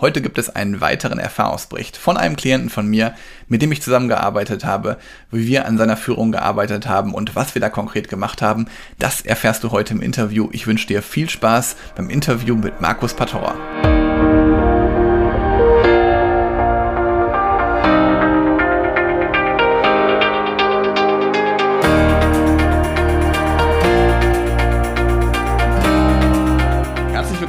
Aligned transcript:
Heute 0.00 0.22
gibt 0.22 0.38
es 0.38 0.48
einen 0.48 0.80
weiteren 0.80 1.18
Erfahrungsbericht 1.18 1.96
von 1.96 2.16
einem 2.16 2.36
Klienten 2.36 2.70
von 2.70 2.86
mir, 2.86 3.16
mit 3.48 3.62
dem 3.62 3.72
ich 3.72 3.82
zusammengearbeitet 3.82 4.64
habe, 4.64 4.96
wie 5.32 5.48
wir 5.48 5.66
an 5.66 5.76
seiner 5.76 5.96
Führung 5.96 6.30
gearbeitet 6.30 6.86
haben 6.86 7.12
und 7.12 7.34
was 7.34 7.56
wir 7.56 7.60
da 7.60 7.68
konkret 7.68 8.08
gemacht 8.08 8.40
haben. 8.40 8.66
Das 9.00 9.22
erfährst 9.22 9.64
du 9.64 9.72
heute 9.72 9.94
im 9.94 10.00
Interview. 10.00 10.50
Ich 10.52 10.68
wünsche 10.68 10.86
dir 10.86 11.02
viel 11.02 11.28
Spaß 11.28 11.74
beim 11.96 12.10
Interview 12.10 12.54
mit 12.54 12.80
Markus 12.80 13.12
Patora. 13.12 13.56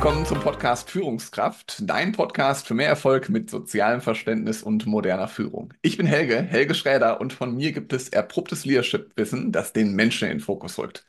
Zum 0.10 0.40
Podcast 0.40 0.90
Führungskraft, 0.90 1.84
dein 1.86 2.14
Podcast 2.14 2.68
für 2.68 2.74
mehr 2.74 2.88
Erfolg 2.88 3.30
mit 3.30 3.50
sozialem 3.50 4.02
Verständnis 4.02 4.64
und 4.64 4.88
moderner 4.88 5.28
Führung. 5.28 5.74
Ich 5.84 5.98
bin 5.98 6.08
Helge, 6.08 6.42
Helge 6.42 6.74
Schräder 6.74 7.22
und 7.22 7.32
von 7.32 7.56
mir 7.56 7.72
gibt 7.74 7.94
es 7.94 8.10
erprobtes 8.10 8.66
Leadership-Wissen, 8.66 9.52
das 9.52 9.72
den 9.72 9.94
Menschen 9.94 10.28
in 10.28 10.38
den 10.38 10.40
Fokus 10.40 10.80
rückt. 10.80 11.06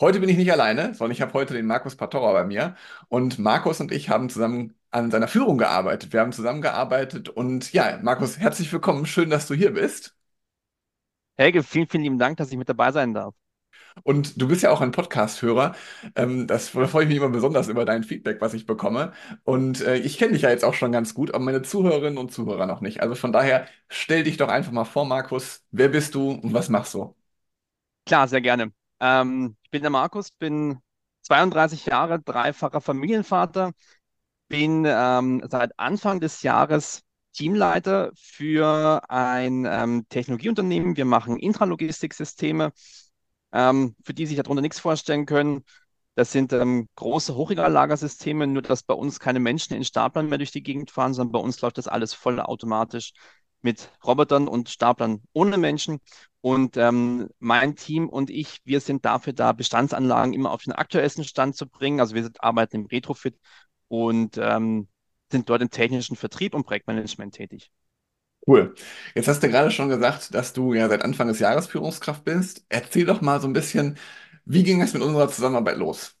Heute 0.00 0.20
bin 0.20 0.28
ich 0.28 0.36
nicht 0.36 0.52
alleine, 0.52 0.94
sondern 0.94 1.12
ich 1.12 1.22
habe 1.22 1.32
heute 1.32 1.54
den 1.54 1.66
Markus 1.66 1.96
Patora 1.96 2.32
bei 2.32 2.44
mir 2.44 2.76
und 3.08 3.38
Markus 3.38 3.80
und 3.80 3.90
ich 3.90 4.10
haben 4.10 4.28
zusammen 4.28 4.74
an 4.90 5.10
seiner 5.10 5.28
Führung 5.28 5.56
gearbeitet. 5.58 6.12
Wir 6.12 6.20
haben 6.20 6.32
zusammengearbeitet 6.32 7.30
und 7.30 7.72
ja, 7.72 7.98
Markus, 8.02 8.38
herzlich 8.38 8.72
willkommen, 8.72 9.06
schön, 9.06 9.30
dass 9.30 9.46
du 9.46 9.54
hier 9.54 9.72
bist. 9.72 10.14
Helge, 11.36 11.62
vielen, 11.62 11.88
vielen 11.88 12.02
lieben 12.04 12.18
Dank, 12.18 12.36
dass 12.36 12.50
ich 12.50 12.58
mit 12.58 12.68
dabei 12.68 12.92
sein 12.92 13.14
darf. 13.14 13.34
Und 14.02 14.40
du 14.40 14.48
bist 14.48 14.62
ja 14.62 14.70
auch 14.70 14.80
ein 14.80 14.90
Podcast-Hörer. 14.92 15.74
Ähm, 16.16 16.46
das, 16.46 16.72
da 16.72 16.86
freue 16.86 17.04
ich 17.04 17.08
mich 17.08 17.18
immer 17.18 17.28
besonders 17.30 17.68
über 17.68 17.84
dein 17.84 18.04
Feedback, 18.04 18.40
was 18.40 18.54
ich 18.54 18.66
bekomme. 18.66 19.12
Und 19.44 19.80
äh, 19.82 19.96
ich 19.96 20.18
kenne 20.18 20.32
dich 20.32 20.42
ja 20.42 20.50
jetzt 20.50 20.64
auch 20.64 20.74
schon 20.74 20.92
ganz 20.92 21.14
gut, 21.14 21.34
aber 21.34 21.44
meine 21.44 21.62
Zuhörerinnen 21.62 22.18
und 22.18 22.32
Zuhörer 22.32 22.66
noch 22.66 22.80
nicht. 22.80 23.00
Also 23.02 23.14
von 23.14 23.32
daher 23.32 23.66
stell 23.88 24.24
dich 24.24 24.36
doch 24.36 24.48
einfach 24.48 24.72
mal 24.72 24.84
vor, 24.84 25.04
Markus. 25.04 25.64
Wer 25.70 25.88
bist 25.88 26.14
du 26.14 26.30
und 26.32 26.52
was 26.54 26.68
machst 26.68 26.94
du? 26.94 27.14
Klar, 28.06 28.28
sehr 28.28 28.40
gerne. 28.40 28.72
Ähm, 29.00 29.56
ich 29.62 29.70
bin 29.70 29.82
der 29.82 29.90
Markus, 29.90 30.30
bin 30.30 30.78
32 31.22 31.86
Jahre, 31.86 32.20
dreifacher 32.20 32.80
Familienvater, 32.80 33.72
bin 34.48 34.84
ähm, 34.86 35.42
seit 35.50 35.78
Anfang 35.78 36.20
des 36.20 36.42
Jahres 36.42 37.02
Teamleiter 37.32 38.12
für 38.14 39.02
ein 39.10 39.64
ähm, 39.66 40.06
Technologieunternehmen. 40.08 40.96
Wir 40.96 41.04
machen 41.06 41.38
Intralogistiksysteme 41.38 42.72
ähm, 43.52 43.96
für 44.04 44.14
die 44.14 44.26
sich 44.26 44.36
darunter 44.36 44.62
nichts 44.62 44.80
vorstellen 44.80 45.26
können. 45.26 45.64
Das 46.14 46.32
sind 46.32 46.52
ähm, 46.52 46.88
große 46.96 47.34
Hochregallagersysteme, 47.34 48.46
nur 48.46 48.62
dass 48.62 48.82
bei 48.82 48.94
uns 48.94 49.18
keine 49.18 49.40
Menschen 49.40 49.74
in 49.74 49.84
Staplern 49.84 50.28
mehr 50.28 50.38
durch 50.38 50.50
die 50.50 50.62
Gegend 50.62 50.90
fahren, 50.90 51.14
sondern 51.14 51.32
bei 51.32 51.38
uns 51.38 51.60
läuft 51.62 51.78
das 51.78 51.88
alles 51.88 52.12
voll 52.12 52.38
automatisch 52.40 53.12
mit 53.62 53.90
Robotern 54.04 54.48
und 54.48 54.68
Staplern 54.68 55.22
ohne 55.32 55.56
Menschen. 55.56 56.00
Und 56.40 56.76
ähm, 56.76 57.28
mein 57.38 57.76
Team 57.76 58.08
und 58.08 58.28
ich, 58.28 58.60
wir 58.64 58.80
sind 58.80 59.04
dafür 59.04 59.32
da, 59.32 59.52
Bestandsanlagen 59.52 60.34
immer 60.34 60.50
auf 60.50 60.62
den 60.64 60.72
aktuellsten 60.72 61.24
Stand 61.24 61.56
zu 61.56 61.68
bringen. 61.68 62.00
Also 62.00 62.14
wir 62.14 62.28
arbeiten 62.40 62.76
im 62.76 62.86
Retrofit 62.86 63.38
und 63.88 64.36
ähm, 64.38 64.88
sind 65.30 65.48
dort 65.48 65.62
im 65.62 65.70
technischen 65.70 66.16
Vertrieb 66.16 66.54
und 66.54 66.64
Projektmanagement 66.64 67.34
tätig. 67.34 67.70
Cool. 68.46 68.74
Jetzt 69.14 69.28
hast 69.28 69.42
du 69.42 69.48
gerade 69.48 69.70
schon 69.70 69.88
gesagt, 69.88 70.34
dass 70.34 70.52
du 70.52 70.74
ja 70.74 70.88
seit 70.88 71.02
Anfang 71.02 71.28
des 71.28 71.38
Jahres 71.38 71.68
Führungskraft 71.68 72.24
bist. 72.24 72.64
Erzähl 72.68 73.06
doch 73.06 73.20
mal 73.20 73.40
so 73.40 73.46
ein 73.46 73.52
bisschen, 73.52 73.96
wie 74.44 74.64
ging 74.64 74.82
es 74.82 74.94
mit 74.94 75.02
unserer 75.02 75.28
Zusammenarbeit 75.28 75.76
los? 75.76 76.16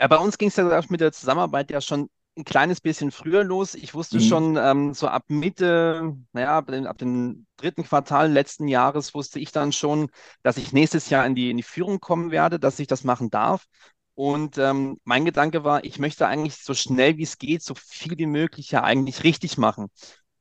Ja, 0.00 0.06
bei 0.08 0.16
uns 0.16 0.38
ging 0.38 0.48
es 0.48 0.56
ja 0.56 0.80
mit 0.88 1.00
der 1.00 1.12
Zusammenarbeit 1.12 1.70
ja 1.70 1.80
schon 1.80 2.08
ein 2.36 2.44
kleines 2.44 2.80
bisschen 2.80 3.10
früher 3.10 3.44
los. 3.44 3.74
Ich 3.74 3.94
wusste 3.94 4.16
mhm. 4.16 4.22
schon 4.22 4.56
ähm, 4.56 4.94
so 4.94 5.08
ab 5.08 5.24
Mitte, 5.28 6.16
naja, 6.32 6.58
ab, 6.58 6.70
ab 6.70 6.98
dem 6.98 7.46
dritten 7.56 7.84
Quartal 7.84 8.30
letzten 8.30 8.68
Jahres 8.68 9.14
wusste 9.14 9.38
ich 9.38 9.52
dann 9.52 9.72
schon, 9.72 10.08
dass 10.42 10.56
ich 10.56 10.72
nächstes 10.72 11.10
Jahr 11.10 11.26
in 11.26 11.34
die, 11.34 11.50
in 11.50 11.56
die 11.56 11.62
Führung 11.62 12.00
kommen 12.00 12.30
werde, 12.30 12.58
dass 12.58 12.78
ich 12.78 12.86
das 12.86 13.04
machen 13.04 13.30
darf. 13.30 13.66
Und 14.14 14.58
ähm, 14.58 14.98
mein 15.04 15.24
Gedanke 15.24 15.64
war, 15.64 15.84
ich 15.84 15.98
möchte 15.98 16.26
eigentlich 16.26 16.56
so 16.56 16.74
schnell 16.74 17.16
wie 17.16 17.24
es 17.24 17.38
geht, 17.38 17.62
so 17.62 17.74
viel 17.74 18.16
wie 18.18 18.26
möglich 18.26 18.70
ja 18.70 18.82
eigentlich 18.84 19.24
richtig 19.24 19.58
machen. 19.58 19.88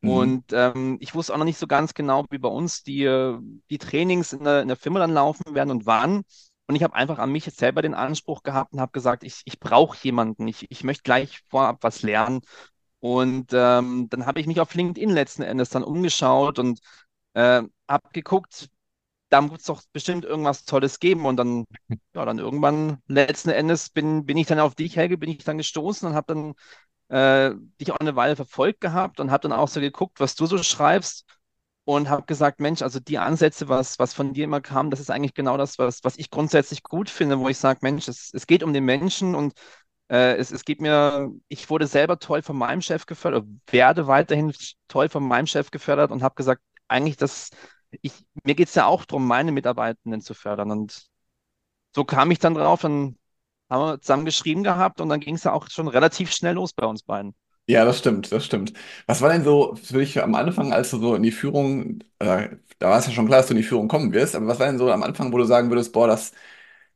Mhm. 0.03 0.09
Und 0.11 0.45
ähm, 0.53 0.97
ich 0.99 1.15
wusste 1.15 1.33
auch 1.33 1.37
noch 1.37 1.45
nicht 1.45 1.57
so 1.57 1.67
ganz 1.67 1.93
genau, 1.93 2.25
wie 2.29 2.37
bei 2.37 2.49
uns 2.49 2.83
die, 2.83 3.05
die 3.69 3.77
Trainings 3.77 4.33
in 4.33 4.43
der, 4.43 4.61
in 4.61 4.67
der 4.67 4.77
Firma 4.77 4.99
dann 4.99 5.11
laufen 5.13 5.55
werden 5.55 5.71
und 5.71 5.85
wann. 5.85 6.23
Und 6.67 6.75
ich 6.75 6.83
habe 6.83 6.95
einfach 6.95 7.19
an 7.19 7.31
mich 7.31 7.45
selber 7.45 7.81
den 7.81 7.93
Anspruch 7.93 8.43
gehabt 8.43 8.73
und 8.73 8.81
habe 8.81 8.91
gesagt, 8.91 9.23
ich, 9.23 9.41
ich 9.45 9.59
brauche 9.59 9.97
jemanden, 10.03 10.47
ich, 10.47 10.69
ich 10.71 10.83
möchte 10.83 11.03
gleich 11.03 11.41
vorab 11.49 11.77
was 11.81 12.01
lernen. 12.03 12.41
Und 12.99 13.51
ähm, 13.53 14.07
dann 14.09 14.25
habe 14.25 14.39
ich 14.39 14.47
mich 14.47 14.59
auf 14.61 14.73
LinkedIn 14.73 15.09
letzten 15.09 15.43
Endes 15.43 15.69
dann 15.69 15.83
umgeschaut 15.83 16.59
und 16.59 16.79
äh, 17.33 17.63
habe 17.89 18.09
geguckt, 18.13 18.69
da 19.29 19.41
muss 19.41 19.61
es 19.61 19.65
doch 19.65 19.81
bestimmt 19.93 20.25
irgendwas 20.25 20.65
Tolles 20.65 20.99
geben. 20.99 21.25
Und 21.25 21.37
dann, 21.37 21.65
ja, 22.15 22.25
dann 22.25 22.39
irgendwann 22.39 22.99
letzten 23.07 23.49
Endes 23.49 23.89
bin, 23.89 24.25
bin 24.25 24.37
ich 24.37 24.47
dann 24.47 24.59
auf 24.59 24.75
dich, 24.75 24.95
Helge, 24.97 25.17
bin 25.17 25.29
ich 25.29 25.43
dann 25.43 25.57
gestoßen 25.57 26.07
und 26.09 26.15
habe 26.15 26.33
dann 26.33 26.53
äh, 27.09 27.51
dich 27.79 27.91
auch 27.91 27.97
eine 27.97 28.15
Weile 28.15 28.35
verfolgt 28.35 28.81
gehabt 28.81 29.19
und 29.19 29.31
habe 29.31 29.43
dann 29.47 29.57
auch 29.57 29.67
so 29.67 29.79
geguckt, 29.79 30.19
was 30.19 30.35
du 30.35 30.45
so 30.45 30.57
schreibst 30.63 31.25
und 31.85 32.09
habe 32.09 32.25
gesagt, 32.25 32.59
Mensch, 32.59 32.81
also 32.81 32.99
die 32.99 33.17
Ansätze, 33.17 33.67
was, 33.69 33.99
was 33.99 34.13
von 34.13 34.33
dir 34.33 34.45
immer 34.45 34.61
kam, 34.61 34.89
das 34.89 34.99
ist 34.99 35.11
eigentlich 35.11 35.33
genau 35.33 35.57
das, 35.57 35.77
was, 35.79 36.03
was 36.03 36.17
ich 36.17 36.29
grundsätzlich 36.29 36.83
gut 36.83 37.09
finde, 37.09 37.39
wo 37.39 37.49
ich 37.49 37.57
sage, 37.57 37.79
Mensch, 37.81 38.07
es, 38.07 38.31
es 38.33 38.47
geht 38.47 38.63
um 38.63 38.73
den 38.73 38.85
Menschen 38.85 39.35
und 39.35 39.53
äh, 40.09 40.35
es, 40.37 40.51
es 40.51 40.65
geht 40.65 40.81
mir, 40.81 41.31
ich 41.49 41.69
wurde 41.69 41.87
selber 41.87 42.19
toll 42.19 42.41
von 42.41 42.57
meinem 42.57 42.81
Chef 42.81 43.05
gefördert, 43.05 43.45
werde 43.67 44.07
weiterhin 44.07 44.53
toll 44.87 45.09
von 45.09 45.27
meinem 45.27 45.47
Chef 45.47 45.71
gefördert 45.71 46.11
und 46.11 46.23
habe 46.23 46.35
gesagt, 46.35 46.61
eigentlich 46.87 47.17
das, 47.17 47.49
ich, 48.01 48.13
mir 48.43 48.55
geht 48.55 48.69
es 48.69 48.75
ja 48.75 48.85
auch 48.85 49.05
darum, 49.05 49.27
meine 49.27 49.51
Mitarbeitenden 49.51 50.21
zu 50.21 50.33
fördern. 50.33 50.71
Und 50.71 51.07
so 51.95 52.05
kam 52.05 52.31
ich 52.31 52.39
dann 52.39 52.55
drauf, 52.55 52.81
dann 52.81 53.17
haben 53.73 53.81
wir 53.95 54.01
zusammen 54.01 54.25
geschrieben 54.25 54.63
gehabt 54.63 55.01
und 55.01 55.09
dann 55.09 55.19
ging 55.21 55.35
es 55.35 55.43
ja 55.45 55.53
auch 55.53 55.69
schon 55.69 55.87
relativ 55.89 56.31
schnell 56.31 56.55
los 56.55 56.73
bei 56.73 56.85
uns 56.85 57.03
beiden. 57.03 57.35
Ja, 57.65 57.85
das 57.85 57.99
stimmt, 57.99 58.29
das 58.33 58.45
stimmt. 58.45 58.73
Was 59.07 59.21
war 59.21 59.29
denn 59.29 59.43
so 59.45 59.75
für 59.75 59.99
dich 59.99 60.21
am 60.21 60.35
Anfang, 60.35 60.73
als 60.73 60.91
du 60.91 60.97
so 60.99 61.15
in 61.15 61.23
die 61.23 61.31
Führung, 61.31 61.99
äh, 62.19 62.49
da 62.79 62.89
war 62.89 62.99
es 62.99 63.05
ja 63.07 63.13
schon 63.13 63.25
klar, 63.27 63.39
dass 63.39 63.47
du 63.47 63.53
in 63.53 63.57
die 63.57 63.63
Führung 63.63 63.87
kommen 63.87 64.11
wirst, 64.13 64.35
aber 64.35 64.47
was 64.47 64.59
war 64.59 64.67
denn 64.67 64.77
so 64.77 64.91
am 64.91 65.01
Anfang, 65.01 65.31
wo 65.31 65.37
du 65.37 65.45
sagen 65.45 65.69
würdest, 65.69 65.93
boah, 65.93 66.07
das, 66.07 66.33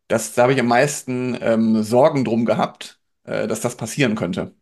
das, 0.09 0.33
da 0.33 0.43
habe 0.43 0.53
ich 0.53 0.59
am 0.59 0.67
meisten 0.67 1.37
ähm, 1.41 1.83
Sorgen 1.83 2.25
drum 2.25 2.45
gehabt, 2.45 2.99
äh, 3.23 3.47
dass 3.47 3.61
das 3.61 3.77
passieren 3.77 4.15
könnte? 4.15 4.55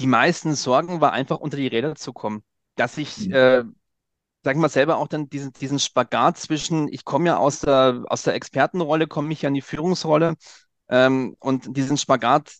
Die 0.00 0.06
meisten 0.06 0.54
Sorgen 0.54 1.00
war 1.00 1.12
einfach 1.12 1.38
unter 1.38 1.56
die 1.56 1.66
Räder 1.68 1.94
zu 1.94 2.12
kommen. 2.12 2.42
Dass 2.76 2.98
ich 2.98 3.30
Mhm. 3.30 3.32
äh, 3.32 3.64
sag 4.44 4.56
mal, 4.56 4.68
selber 4.68 4.98
auch 4.98 5.08
dann 5.08 5.28
diesen, 5.28 5.52
diesen 5.54 5.78
Spagat 5.78 6.38
zwischen, 6.38 6.88
ich 6.92 7.04
komme 7.04 7.26
ja 7.28 7.38
aus 7.38 7.60
der, 7.60 8.04
aus 8.08 8.22
der 8.22 8.34
Expertenrolle, 8.34 9.06
komme 9.08 9.32
ich 9.32 9.42
ja 9.42 9.48
in 9.48 9.54
die 9.54 9.62
Führungsrolle 9.62 10.34
ähm, 10.88 11.36
und 11.40 11.76
diesen 11.76 11.96
Spagat 11.98 12.52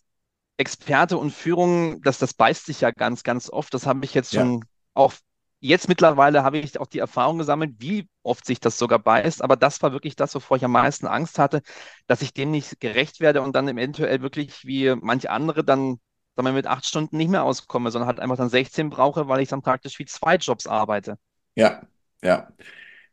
Experte 0.57 1.17
und 1.17 1.31
Führung, 1.31 2.01
das, 2.01 2.17
das 2.19 2.33
beißt 2.33 2.65
sich 2.65 2.81
ja 2.81 2.91
ganz, 2.91 3.23
ganz 3.23 3.49
oft. 3.49 3.73
Das 3.73 3.85
habe 3.85 4.05
ich 4.05 4.13
jetzt 4.13 4.31
Ja, 4.31 4.35
schon 4.35 4.67
auch, 4.93 5.13
jetzt 5.59 5.89
mittlerweile 5.89 6.43
habe 6.43 6.57
ich 6.59 6.79
auch 6.79 6.87
die 6.87 6.99
Erfahrung 6.99 7.37
gesammelt, 7.39 7.75
wie 7.79 8.07
oft 8.23 8.45
sich 8.45 8.59
das 8.61 8.77
sogar 8.77 8.99
beißt. 8.99 9.43
Aber 9.43 9.57
das 9.57 9.81
war 9.81 9.91
wirklich 9.91 10.15
das, 10.15 10.33
wovor 10.35 10.55
ich 10.57 10.63
am 10.65 10.71
meisten 10.71 11.07
Angst 11.07 11.39
hatte, 11.39 11.61
dass 12.07 12.21
ich 12.21 12.33
dem 12.33 12.51
nicht 12.51 12.79
gerecht 12.79 13.19
werde 13.19 13.41
und 13.41 13.53
dann 13.55 13.67
eventuell 13.67 14.21
wirklich 14.21 14.65
wie 14.65 14.95
manche 15.01 15.29
andere 15.29 15.63
dann 15.65 15.99
wir, 16.37 16.51
mit 16.51 16.67
acht 16.67 16.85
Stunden 16.85 17.17
nicht 17.17 17.29
mehr 17.29 17.43
auskomme, 17.43 17.91
sondern 17.91 18.07
halt 18.07 18.19
einfach 18.19 18.37
dann 18.37 18.49
16 18.49 18.89
brauche, 18.89 19.27
weil 19.27 19.41
ich 19.41 19.49
dann 19.49 19.61
praktisch 19.61 19.99
wie 19.99 20.05
zwei 20.05 20.35
Jobs 20.37 20.67
arbeite. 20.67 21.17
Ja, 21.55 21.81
ja. 22.23 22.51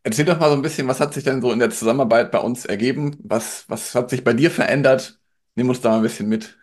Erzähl 0.05 0.25
doch 0.27 0.39
mal 0.41 0.51
so 0.51 0.57
ein 0.57 0.63
bisschen, 0.63 0.89
was 0.89 1.01
hat 1.01 1.15
sich 1.15 1.25
denn 1.25 1.43
so 1.43 1.53
in 1.53 1.61
der 1.61 1.71
Zusammenarbeit 1.71 2.33
bei 2.33 2.39
uns 2.41 2.67
ergeben? 2.67 3.17
Was, 3.25 3.69
was 3.71 3.95
hat 3.95 4.11
sich 4.11 4.25
bei 4.25 4.35
dir 4.35 4.51
verändert? 4.51 5.21
Nimm 5.57 5.69
uns 5.69 5.81
da 5.83 5.91
mal 5.91 5.97
ein 5.99 6.03
bisschen 6.03 6.29
mit. 6.29 6.59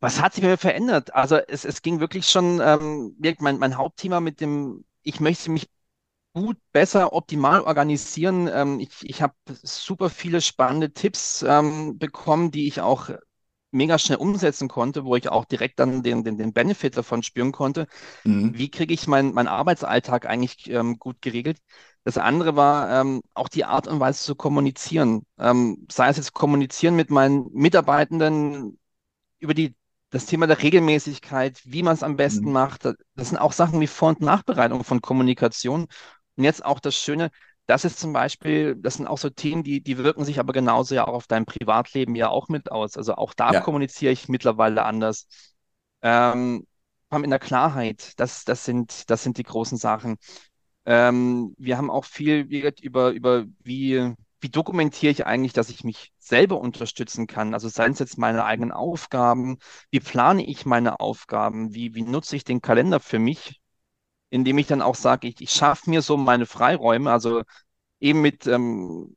Was 0.00 0.20
hat 0.20 0.34
sich 0.34 0.42
bei 0.42 0.50
mir 0.50 0.58
verändert? 0.58 1.14
Also 1.14 1.36
es, 1.36 1.64
es 1.64 1.80
ging 1.82 2.00
wirklich 2.00 2.28
schon, 2.28 2.60
ähm, 2.62 3.16
mein, 3.40 3.58
mein 3.58 3.76
Hauptthema 3.76 4.20
mit 4.20 4.40
dem, 4.40 4.84
ich 5.02 5.20
möchte 5.20 5.50
mich 5.50 5.68
gut, 6.34 6.58
besser, 6.72 7.12
optimal 7.14 7.62
organisieren. 7.62 8.48
Ähm, 8.52 8.80
ich 8.80 8.90
ich 9.02 9.22
habe 9.22 9.34
super 9.62 10.10
viele 10.10 10.40
spannende 10.42 10.92
Tipps 10.92 11.42
ähm, 11.48 11.98
bekommen, 11.98 12.50
die 12.52 12.68
ich 12.68 12.80
auch 12.82 13.10
mega 13.74 13.98
schnell 13.98 14.18
umsetzen 14.18 14.68
konnte, 14.68 15.04
wo 15.04 15.16
ich 15.16 15.28
auch 15.28 15.44
direkt 15.44 15.78
dann 15.80 16.02
den, 16.02 16.24
den, 16.24 16.38
den 16.38 16.52
Benefit 16.52 16.96
davon 16.96 17.22
spüren 17.22 17.52
konnte. 17.52 17.86
Mhm. 18.24 18.54
Wie 18.54 18.70
kriege 18.70 18.92
ich 18.94 19.06
meinen 19.06 19.32
mein 19.34 19.48
Arbeitsalltag 19.48 20.26
eigentlich 20.26 20.68
ähm, 20.70 20.98
gut 20.98 21.22
geregelt? 21.22 21.58
Das 22.04 22.18
andere 22.18 22.56
war 22.56 23.00
ähm, 23.00 23.22
auch 23.34 23.48
die 23.48 23.64
Art 23.64 23.88
und 23.88 24.00
Weise 24.00 24.22
zu 24.24 24.34
kommunizieren. 24.36 25.22
Ähm, 25.38 25.86
sei 25.90 26.08
es 26.08 26.18
jetzt 26.18 26.34
kommunizieren 26.34 26.96
mit 26.96 27.10
meinen 27.10 27.46
Mitarbeitenden 27.52 28.78
über 29.38 29.54
die, 29.54 29.74
das 30.10 30.26
Thema 30.26 30.46
der 30.46 30.62
Regelmäßigkeit, 30.62 31.60
wie 31.64 31.82
man 31.82 31.94
es 31.94 32.02
am 32.02 32.16
besten 32.16 32.48
Mhm. 32.48 32.52
macht. 32.52 32.84
Das 32.84 33.28
sind 33.28 33.38
auch 33.38 33.52
Sachen 33.52 33.80
wie 33.80 33.86
Vor- 33.86 34.10
und 34.10 34.20
Nachbereitung 34.20 34.84
von 34.84 35.00
Kommunikation. 35.00 35.86
Und 36.36 36.44
jetzt 36.44 36.64
auch 36.64 36.80
das 36.80 36.96
Schöne, 36.96 37.30
das 37.66 37.84
ist 37.84 37.98
zum 37.98 38.12
Beispiel, 38.12 38.76
das 38.76 38.94
sind 38.94 39.06
auch 39.06 39.18
so 39.18 39.30
Themen, 39.30 39.62
die, 39.62 39.80
die 39.82 39.98
wirken 39.98 40.24
sich 40.24 40.38
aber 40.38 40.52
genauso 40.52 40.94
ja 40.94 41.06
auch 41.06 41.14
auf 41.14 41.26
dein 41.26 41.46
Privatleben 41.46 42.14
ja 42.14 42.28
auch 42.28 42.48
mit 42.48 42.70
aus. 42.70 42.96
Also 42.96 43.14
auch 43.16 43.34
da 43.34 43.52
Ja. 43.52 43.60
kommuniziere 43.60 44.12
ich 44.12 44.28
mittlerweile 44.28 44.84
anders. 44.84 45.26
Ähm, 46.02 46.66
in 47.12 47.30
der 47.30 47.38
Klarheit, 47.38 48.12
das, 48.18 48.44
das 48.44 48.64
sind, 48.64 49.08
das 49.10 49.22
sind 49.22 49.38
die 49.38 49.44
großen 49.44 49.78
Sachen. 49.78 50.16
Ähm, 50.86 51.54
wir 51.58 51.78
haben 51.78 51.90
auch 51.90 52.04
viel 52.04 52.40
über, 52.82 53.10
über 53.12 53.44
wie, 53.62 54.14
wie 54.40 54.48
dokumentiere 54.50 55.12
ich 55.12 55.26
eigentlich, 55.26 55.52
dass 55.54 55.70
ich 55.70 55.84
mich 55.84 56.12
selber 56.18 56.60
unterstützen 56.60 57.26
kann. 57.26 57.54
Also 57.54 57.68
seien 57.68 57.92
es 57.92 57.98
jetzt 58.00 58.18
meine 58.18 58.44
eigenen 58.44 58.72
Aufgaben, 58.72 59.58
wie 59.90 60.00
plane 60.00 60.44
ich 60.46 60.66
meine 60.66 61.00
Aufgaben, 61.00 61.74
wie, 61.74 61.94
wie 61.94 62.02
nutze 62.02 62.36
ich 62.36 62.44
den 62.44 62.60
Kalender 62.60 63.00
für 63.00 63.18
mich, 63.18 63.60
indem 64.30 64.58
ich 64.58 64.66
dann 64.66 64.82
auch 64.82 64.94
sage, 64.94 65.28
ich, 65.28 65.40
ich 65.40 65.50
schaffe 65.50 65.90
mir 65.90 66.02
so 66.02 66.16
meine 66.16 66.46
Freiräume. 66.46 67.10
Also 67.10 67.42
eben 68.00 68.20
mit, 68.20 68.46
ähm, 68.46 69.16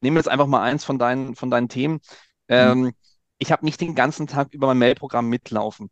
nehmen 0.00 0.16
wir 0.16 0.20
jetzt 0.20 0.28
einfach 0.28 0.46
mal 0.46 0.62
eins 0.62 0.84
von 0.84 0.98
deinen, 0.98 1.34
von 1.34 1.50
deinen 1.50 1.68
Themen. 1.68 1.94
Mhm. 1.94 2.00
Ähm, 2.48 2.92
ich 3.38 3.50
habe 3.50 3.64
nicht 3.64 3.80
den 3.80 3.94
ganzen 3.94 4.26
Tag 4.26 4.52
über 4.52 4.68
mein 4.68 4.78
Mailprogramm 4.78 5.28
mitlaufen. 5.28 5.90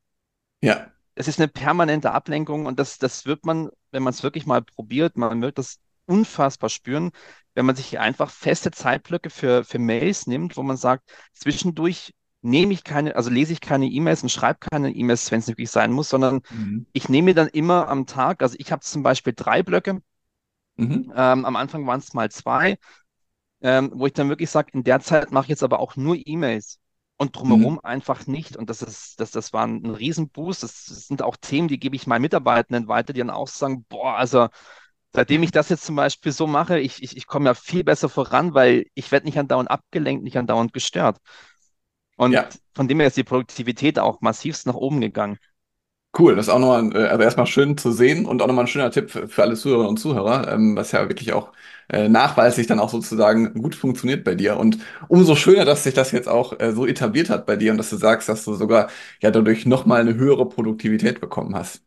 Ja. 0.63 0.93
Es 1.15 1.27
ist 1.29 1.41
eine 1.41 1.49
permanente 1.49 2.13
Ablenkung 2.13 2.67
und 2.67 2.79
das, 2.79 2.99
das 2.99 3.27
wird 3.27 3.45
man, 3.45 3.71
wenn 3.91 4.03
man 4.03 4.13
es 4.13 4.23
wirklich 4.23 4.47
mal 4.47 4.63
probiert, 4.63 5.17
man 5.17 5.43
wird 5.43 5.59
das 5.59 5.81
unfassbar 6.07 6.71
spüren, 6.71 7.11
wenn 7.55 7.67
man 7.67 7.77
sich 7.77 7.99
einfach 7.99 8.31
feste 8.31 8.71
Zeitblöcke 8.71 9.31
für, 9.31 9.65
für 9.65 9.79
Mails 9.79 10.27
nimmt, 10.27 10.57
wo 10.57 10.63
man 10.63 10.77
sagt, 10.77 11.11
zwischendurch 11.33 12.15
nehme 12.43 12.73
ich 12.73 12.85
keine, 12.85 13.17
also 13.17 13.31
lese 13.31 13.53
ich 13.53 13.61
keine 13.61 13.87
E-Mails 13.87 14.23
und 14.23 14.31
schreibe 14.31 14.61
keine 14.71 14.91
E-Mails, 14.95 15.31
wenn 15.31 15.41
es 15.41 15.49
wirklich 15.49 15.71
sein 15.71 15.93
muss, 15.93 16.09
sondern 16.11 16.41
Mhm. 16.51 16.85
ich 16.93 17.09
nehme 17.09 17.27
mir 17.27 17.35
dann 17.35 17.49
immer 17.49 17.89
am 17.89 18.07
Tag, 18.07 18.43
also 18.43 18.57
ich 18.59 18.73
habe 18.73 18.83
zum 18.83 19.03
Beispiel 19.03 19.35
drei 19.37 19.63
Blöcke, 19.63 20.03
Mhm. 20.79 21.13
ähm, 21.15 21.45
am 21.45 21.57
Anfang 21.57 21.87
waren 21.87 22.01
es 22.01 22.15
mal 22.15 22.31
zwei, 22.31 22.79
ähm, 23.63 23.93
wo 23.95 24.07
ich 24.07 24.15
dann 24.15 24.29
wirklich 24.31 24.51
sage, 24.51 24.71
in 24.75 24.85
der 24.85 25.01
Zeit 25.01 25.33
mache 25.33 25.45
ich 25.47 25.51
jetzt 25.51 25.65
aber 25.65 25.81
auch 25.81 25.97
nur 25.97 26.17
E-Mails 26.25 26.81
und 27.19 27.37
Mhm. 27.47 27.71
drumherum 27.71 27.81
einfach 27.81 28.27
nicht. 28.27 28.57
Und 28.57 28.71
das 28.71 28.83
ist, 28.83 29.21
das, 29.21 29.33
das 29.33 29.53
war 29.53 29.67
ein, 29.67 29.85
ein 29.85 29.91
Riesenboost. 29.95 30.63
Das, 30.65 30.87
das 30.87 31.09
sind 31.09 31.23
auch 31.23 31.37
Themen, 31.39 31.69
die 31.69 31.79
gebe 31.81 31.97
ich 31.97 32.07
meinen 32.07 32.23
Mitarbeitenden 32.23 32.89
weiter, 32.89 33.13
die 33.15 33.21
dann 33.21 33.31
auch 33.31 33.49
sagen, 33.49 33.85
boah, 33.89 34.17
also 34.17 34.49
seitdem 35.15 35.43
ich 35.45 35.53
das 35.53 35.69
jetzt 35.71 35.85
zum 35.87 35.97
Beispiel 35.97 36.33
so 36.33 36.47
mache, 36.47 36.81
ich, 36.81 37.03
ich, 37.03 37.17
ich 37.17 37.27
komme 37.27 37.47
ja 37.47 37.55
viel 37.55 37.85
besser 37.85 38.09
voran, 38.09 38.55
weil 38.55 38.87
ich 38.95 39.13
werde 39.13 39.27
nicht 39.27 39.39
andauernd 39.39 39.71
abgelenkt, 39.71 40.25
nicht 40.25 40.39
andauernd 40.39 40.73
gestört. 40.73 41.19
Und 42.21 42.37
Ja. 42.37 42.49
von 42.75 42.87
dem 42.89 43.01
her 43.01 43.09
ist 43.09 43.17
die 43.17 43.25
Produktivität 43.25 43.99
auch 43.99 44.21
massivst 44.21 44.67
nach 44.67 44.75
oben 44.75 45.01
gegangen. 45.01 45.39
Cool, 46.19 46.35
das 46.35 46.47
ist 46.47 46.53
auch 46.53 46.59
nochmal, 46.59 46.93
äh, 46.97 47.07
also 47.09 47.23
erstmal 47.23 47.47
schön 47.47 47.79
zu 47.79 47.93
sehen 47.93 48.27
und 48.27 48.43
auch 48.43 48.49
nochmal 48.49 48.65
ein 48.65 48.69
schöner 48.69 48.91
Tipp 48.91 49.11
für 49.11 49.43
alle 49.43 49.55
Zuhörerinnen 49.55 49.91
und 49.91 49.97
Zuhörer, 49.99 50.53
ähm, 50.53 50.75
was 50.77 50.91
ja 50.91 51.09
wirklich 51.09 51.33
auch 51.33 51.53
äh, 51.89 52.09
nachweislich 52.09 52.67
dann 52.67 52.81
auch 52.81 52.91
sozusagen 52.91 53.55
gut 53.55 53.77
funktioniert 53.77 54.25
bei 54.25 54.35
dir. 54.35 54.57
Und 54.57 54.79
umso 55.09 55.37
schöner, 55.37 55.65
dass 55.65 55.85
sich 55.85 55.95
das 55.95 56.11
jetzt 56.11 56.29
auch 56.29 56.59
äh, 56.59 56.73
so 56.73 56.85
etabliert 56.87 57.31
hat 57.31 57.47
bei 57.47 57.55
dir 57.57 57.71
und 57.71 57.79
dass 57.79 57.91
du 57.91 57.97
sagst, 57.97 58.29
dass 58.29 58.45
du 58.45 58.55
sogar 58.55 58.91
ja 59.23 59.31
dadurch 59.31 59.67
nochmal 59.67 60.01
eine 60.01 60.15
höhere 60.17 60.49
Produktivität 60.49 61.21
bekommen 61.21 61.55
hast. 61.55 61.85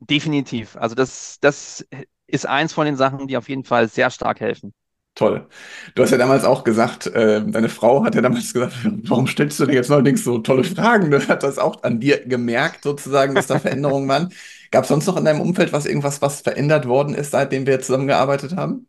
Definitiv. 0.00 0.76
Also 0.76 0.94
das, 0.94 1.38
das 1.40 1.86
ist 2.26 2.46
eins 2.46 2.72
von 2.72 2.86
den 2.86 2.96
Sachen, 2.96 3.28
die 3.28 3.36
auf 3.36 3.48
jeden 3.48 3.64
Fall 3.64 3.88
sehr 3.88 4.10
stark 4.10 4.40
helfen. 4.40 4.74
Toll. 5.14 5.46
Du 5.94 6.02
hast 6.02 6.10
ja 6.10 6.16
damals 6.16 6.44
auch 6.44 6.64
gesagt, 6.64 7.06
äh, 7.06 7.44
deine 7.46 7.68
Frau 7.68 8.02
hat 8.04 8.14
ja 8.14 8.22
damals 8.22 8.52
gesagt, 8.54 8.72
warum 9.08 9.26
stellst 9.26 9.60
du 9.60 9.66
dir 9.66 9.74
jetzt 9.74 9.90
neuerdings 9.90 10.24
so 10.24 10.38
tolle 10.38 10.64
Fragen? 10.64 11.10
Du 11.10 11.28
hat 11.28 11.42
das 11.42 11.58
auch 11.58 11.82
an 11.82 12.00
dir 12.00 12.24
gemerkt, 12.24 12.82
sozusagen, 12.84 13.34
dass 13.34 13.46
da 13.46 13.58
Veränderungen 13.58 14.08
waren. 14.08 14.32
Gab 14.70 14.84
es 14.84 14.88
sonst 14.88 15.06
noch 15.06 15.18
in 15.18 15.26
deinem 15.26 15.42
Umfeld 15.42 15.72
was, 15.74 15.84
irgendwas, 15.84 16.22
was 16.22 16.40
verändert 16.40 16.86
worden 16.88 17.14
ist, 17.14 17.30
seitdem 17.32 17.66
wir 17.66 17.80
zusammengearbeitet 17.80 18.56
haben? 18.56 18.88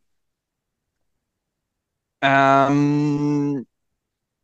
Ähm, 2.22 3.66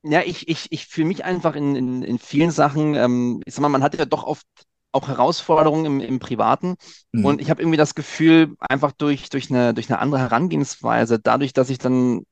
Ja, 0.04 0.22
ich, 0.24 0.48
ich, 0.50 0.72
ich 0.72 0.88
fühle 0.88 1.08
mich 1.10 1.26
einfach 1.26 1.56
in, 1.56 1.76
in, 1.76 2.04
in 2.04 2.20
vielen 2.20 2.52
Sachen, 2.52 2.96
ähm, 2.96 3.42
ich 3.46 3.56
sag 3.56 3.62
mal, 3.64 3.70
man 3.70 3.84
hat 3.84 3.98
ja 3.98 4.06
doch 4.06 4.24
oft 4.26 4.48
auch 4.92 5.08
Herausforderungen 5.08 5.86
im, 5.86 6.00
im 6.02 6.20
Privaten. 6.20 6.76
Und 7.22 7.40
Mhm. 7.40 7.42
ich 7.42 7.50
habe 7.50 7.62
irgendwie 7.62 7.78
das 7.78 7.96
Gefühl, 7.96 8.56
einfach 8.60 8.92
durch, 8.94 9.30
durch 9.30 9.50
eine, 9.52 9.74
durch 9.74 9.90
eine 9.90 10.00
andere 10.00 10.22
Herangehensweise, 10.22 11.20
dadurch, 11.20 11.54
dass 11.54 11.70
ich 11.70 11.78
dann 11.80 12.24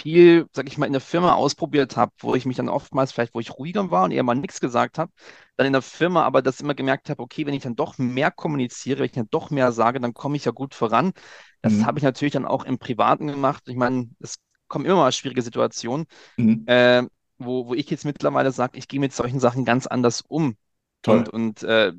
viel, 0.00 0.46
sag 0.52 0.66
ich 0.68 0.78
mal, 0.78 0.86
in 0.86 0.92
der 0.92 1.00
Firma 1.02 1.34
ausprobiert 1.34 1.96
habe, 1.96 2.12
wo 2.20 2.34
ich 2.34 2.46
mich 2.46 2.56
dann 2.56 2.70
oftmals 2.70 3.12
vielleicht, 3.12 3.34
wo 3.34 3.40
ich 3.40 3.52
ruhiger 3.58 3.90
war 3.90 4.04
und 4.04 4.12
eher 4.12 4.22
mal 4.22 4.34
nichts 4.34 4.60
gesagt 4.60 4.96
habe, 4.98 5.12
dann 5.56 5.66
in 5.66 5.74
der 5.74 5.82
Firma 5.82 6.22
aber 6.24 6.40
das 6.40 6.60
immer 6.60 6.74
gemerkt 6.74 7.10
habe, 7.10 7.22
okay, 7.22 7.44
wenn 7.46 7.52
ich 7.54 7.62
dann 7.62 7.76
doch 7.76 7.98
mehr 7.98 8.30
kommuniziere, 8.30 9.00
wenn 9.00 9.06
ich 9.06 9.12
dann 9.12 9.28
doch 9.30 9.50
mehr 9.50 9.72
sage, 9.72 10.00
dann 10.00 10.14
komme 10.14 10.36
ich 10.36 10.46
ja 10.46 10.52
gut 10.52 10.74
voran. 10.74 11.12
Das 11.60 11.84
habe 11.84 11.98
Mhm. 11.98 11.98
ich 11.98 12.04
natürlich 12.04 12.32
dann 12.32 12.46
auch 12.46 12.64
im 12.64 12.78
Privaten 12.78 13.26
gemacht. 13.26 13.64
Ich 13.68 13.76
meine, 13.76 14.08
es 14.20 14.36
kommen 14.68 14.86
immer 14.86 14.96
mal 14.96 15.12
schwierige 15.12 15.42
Situationen 15.42 16.06
Mhm. 16.38 16.66
äh, 16.66 17.02
wo, 17.38 17.66
wo 17.68 17.74
ich 17.74 17.90
jetzt 17.90 18.04
mittlerweile 18.04 18.52
sage, 18.52 18.78
ich 18.78 18.88
gehe 18.88 19.00
mit 19.00 19.12
solchen 19.14 19.40
Sachen 19.40 19.64
ganz 19.64 19.86
anders 19.86 20.20
um 20.22 20.50
und, 20.50 20.56
Toll. 21.02 21.28
und 21.28 21.62
äh, 21.62 21.92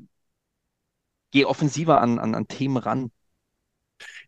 gehe 1.31 1.47
offensiver 1.47 1.99
an, 2.01 2.19
an, 2.19 2.35
an 2.35 2.47
Themen 2.47 2.77
ran. 2.77 3.11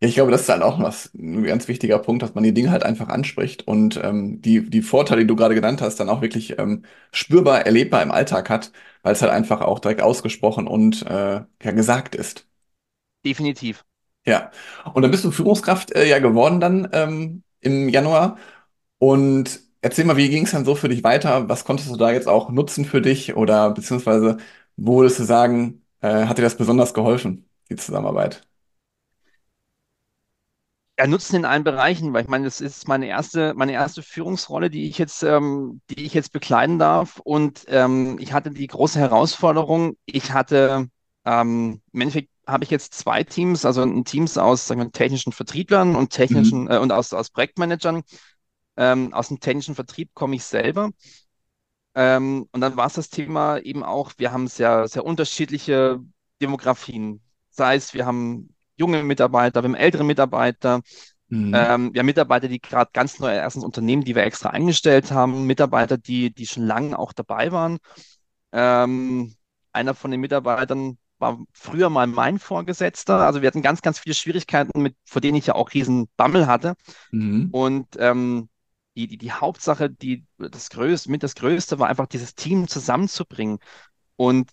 Ja, 0.01 0.07
ich 0.07 0.15
glaube, 0.15 0.31
das 0.31 0.41
ist 0.41 0.49
halt 0.49 0.61
auch 0.61 0.79
was, 0.81 1.13
ein 1.13 1.43
ganz 1.43 1.67
wichtiger 1.67 1.99
Punkt, 1.99 2.21
dass 2.23 2.33
man 2.35 2.43
die 2.43 2.53
Dinge 2.53 2.71
halt 2.71 2.83
einfach 2.83 3.07
anspricht 3.09 3.67
und 3.67 3.99
ähm, 4.03 4.41
die, 4.41 4.69
die 4.69 4.81
Vorteile, 4.81 5.21
die 5.21 5.27
du 5.27 5.35
gerade 5.35 5.55
genannt 5.55 5.81
hast, 5.81 5.97
dann 5.99 6.09
auch 6.09 6.21
wirklich 6.21 6.57
ähm, 6.59 6.83
spürbar, 7.11 7.65
erlebbar 7.65 8.01
im 8.03 8.11
Alltag 8.11 8.49
hat, 8.49 8.71
weil 9.01 9.13
es 9.13 9.21
halt 9.21 9.31
einfach 9.31 9.61
auch 9.61 9.79
direkt 9.79 10.01
ausgesprochen 10.01 10.67
und 10.67 11.03
äh, 11.05 11.41
ja, 11.63 11.71
gesagt 11.71 12.15
ist. 12.15 12.47
Definitiv. 13.25 13.83
Ja. 14.25 14.51
Und 14.93 15.01
dann 15.01 15.11
bist 15.11 15.25
du 15.25 15.31
Führungskraft 15.31 15.91
äh, 15.93 16.07
ja 16.07 16.19
geworden 16.19 16.59
dann 16.59 16.87
ähm, 16.93 17.43
im 17.59 17.89
Januar. 17.89 18.37
Und 18.99 19.61
erzähl 19.81 20.05
mal, 20.05 20.17
wie 20.17 20.29
ging 20.29 20.45
es 20.45 20.51
dann 20.51 20.65
so 20.65 20.75
für 20.75 20.89
dich 20.89 21.03
weiter? 21.03 21.49
Was 21.49 21.65
konntest 21.65 21.91
du 21.91 21.97
da 21.97 22.11
jetzt 22.11 22.27
auch 22.27 22.49
nutzen 22.51 22.85
für 22.85 23.01
dich? 23.01 23.35
Oder 23.35 23.71
beziehungsweise, 23.71 24.37
wo 24.77 24.97
würdest 24.99 25.19
du 25.19 25.23
sagen, 25.23 25.85
äh, 26.01 26.25
hat 26.25 26.37
dir 26.37 26.41
das 26.43 26.57
besonders 26.57 26.93
geholfen, 26.93 27.49
die 27.69 27.75
Zusammenarbeit? 27.75 28.47
Ja, 30.99 31.07
Nutzen 31.07 31.37
in 31.37 31.45
allen 31.45 31.63
Bereichen, 31.63 32.13
weil 32.13 32.21
ich 32.23 32.27
meine, 32.29 32.45
das 32.45 32.61
ist 32.61 32.87
meine 32.87 33.07
erste, 33.07 33.55
meine 33.55 33.71
erste 33.73 34.03
Führungsrolle, 34.03 34.69
die 34.69 34.87
ich 34.87 34.99
jetzt, 34.99 35.23
ähm, 35.23 35.81
die 35.89 36.03
ich 36.05 36.13
jetzt 36.13 36.31
bekleiden 36.31 36.77
darf. 36.77 37.19
Und 37.23 37.65
ähm, 37.67 38.17
ich 38.19 38.31
hatte 38.31 38.51
die 38.51 38.67
große 38.67 38.99
Herausforderung, 38.99 39.97
ich 40.05 40.31
hatte 40.33 40.87
ähm, 41.25 41.81
im 41.93 42.01
Endeffekt 42.01 42.29
habe 42.45 42.63
ich 42.65 42.69
jetzt 42.69 42.93
zwei 42.93 43.23
Teams, 43.23 43.65
also 43.65 43.81
ein 43.81 44.03
Teams 44.05 44.37
aus 44.37 44.67
sagen 44.67 44.81
wir, 44.81 44.91
technischen 44.91 45.31
Vertrieblern 45.33 45.95
und 45.95 46.11
Mhm. 46.29 46.53
technischen 46.53 46.69
äh, 46.69 46.77
und 46.77 46.91
aus, 46.91 47.11
aus 47.13 47.29
Projektmanagern. 47.31 48.03
Ähm, 48.77 49.13
aus 49.13 49.29
dem 49.29 49.39
technischen 49.39 49.75
Vertrieb 49.75 50.11
komme 50.15 50.35
ich 50.35 50.43
selber. 50.45 50.91
Ähm, 51.95 52.48
und 52.51 52.62
dann 52.62 52.75
war 52.75 52.88
es 52.88 52.94
das 52.94 53.10
Thema 53.10 53.57
eben 53.60 53.84
auch, 53.84 54.13
wir 54.18 54.31
haben 54.31 54.48
sehr, 54.48 54.88
sehr 54.88 55.06
unterschiedliche 55.06 56.00
Demografien. 56.42 57.21
Sei 57.50 57.76
es, 57.76 57.94
wir 57.94 58.06
haben 58.06 58.56
junge 58.76 59.04
Mitarbeiter, 59.04 59.62
wir 59.62 59.69
haben 59.69 59.76
ältere 59.76 60.04
Mitarbeiter, 60.04 60.81
Mhm. 61.30 61.52
ähm, 61.56 61.94
wir 61.94 62.00
haben 62.00 62.06
Mitarbeiter, 62.06 62.47
die 62.47 62.62
gerade 62.62 62.92
ganz 62.94 63.19
neu 63.19 63.33
erst 63.33 63.56
ins 63.56 63.66
Unternehmen, 63.66 64.04
die 64.04 64.14
wir 64.14 64.23
extra 64.23 64.50
eingestellt 64.50 65.12
haben, 65.12 65.47
Mitarbeiter, 65.47 65.97
die, 65.97 66.31
die 66.31 66.45
schon 66.45 66.64
lange 66.64 66.97
auch 67.00 67.12
dabei 67.12 67.52
waren. 67.52 67.80
Ähm, 68.52 69.33
einer 69.71 69.95
von 69.95 70.12
den 70.12 70.21
Mitarbeitern 70.21 70.97
war 71.18 71.40
früher 71.54 71.90
mal 71.90 72.06
mein 72.06 72.38
Vorgesetzter. 72.38 73.21
Also 73.21 73.42
wir 73.42 73.47
hatten 73.47 73.64
ganz, 73.64 73.81
ganz 73.81 74.00
viele 74.00 74.14
Schwierigkeiten, 74.14 74.81
mit, 74.81 74.95
vor 75.06 75.21
denen 75.21 75.38
ich 75.38 75.47
ja 75.47 75.56
auch 75.56 75.73
riesen 75.73 76.07
Bammel 76.18 76.45
hatte. 76.45 76.76
Mhm. 77.12 77.50
Und 77.52 77.88
ähm, 77.97 78.50
die, 78.95 79.07
die, 79.07 79.18
die 79.18 79.31
Hauptsache, 79.31 79.90
die, 79.90 80.26
das 80.38 80.69
Größte, 80.69 81.12
mit 81.12 81.23
das 81.23 81.35
Größte 81.35 81.80
war 81.80 81.88
einfach 81.90 82.07
dieses 82.07 82.35
Team 82.35 82.68
zusammenzubringen. 82.68 83.59
Und 84.18 84.52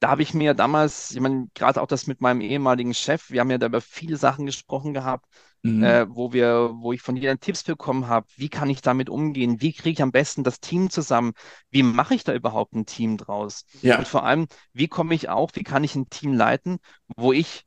da 0.00 0.10
habe 0.10 0.22
ich 0.22 0.34
mir 0.34 0.54
damals, 0.54 1.10
ich 1.12 1.20
meine, 1.20 1.48
gerade 1.54 1.80
auch 1.82 1.86
das 1.86 2.06
mit 2.06 2.20
meinem 2.20 2.40
ehemaligen 2.40 2.94
Chef, 2.94 3.30
wir 3.30 3.40
haben 3.40 3.50
ja 3.50 3.58
da 3.58 3.66
über 3.66 3.80
viele 3.80 4.16
Sachen 4.16 4.46
gesprochen 4.46 4.92
gehabt, 4.94 5.26
Mhm. 5.64 5.76
äh, 5.78 6.06
wo 6.08 6.32
wir, 6.32 6.72
wo 6.76 6.92
ich 6.92 7.02
von 7.02 7.14
dir 7.16 7.38
Tipps 7.38 7.64
bekommen 7.64 8.06
habe, 8.08 8.26
wie 8.36 8.48
kann 8.48 8.70
ich 8.70 8.82
damit 8.82 9.08
umgehen, 9.10 9.60
wie 9.60 9.72
kriege 9.72 9.90
ich 9.90 10.02
am 10.02 10.12
besten 10.12 10.44
das 10.44 10.60
Team 10.60 10.90
zusammen, 10.90 11.32
wie 11.70 11.82
mache 11.82 12.14
ich 12.14 12.24
da 12.24 12.34
überhaupt 12.34 12.74
ein 12.74 12.86
Team 12.86 13.16
draus? 13.16 13.64
Und 13.94 14.06
Ja. 14.06 14.08
vor 14.08 14.24
allem, 14.24 14.46
wie 14.72 14.88
komme 14.88 15.14
ich 15.14 15.28
auch, 15.28 15.50
wie 15.54 15.64
kann 15.64 15.84
ich 15.84 15.94
ein 15.96 16.08
Team 16.10 16.32
leiten, 16.34 16.78
wo 17.16 17.32
ich 17.32 17.64